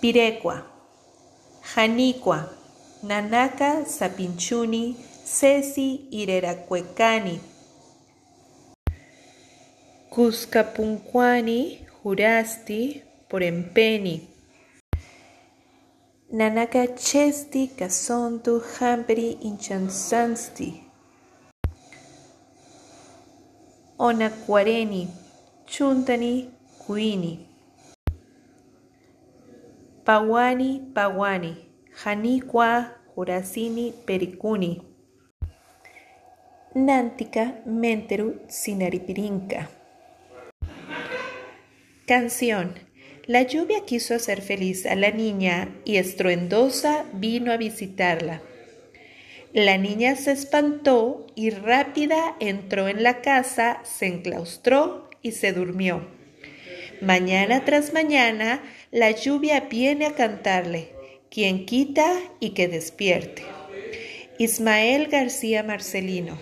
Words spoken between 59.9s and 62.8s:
a cantarle, quien quita y que